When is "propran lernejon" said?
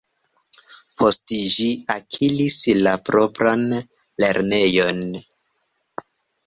3.11-5.07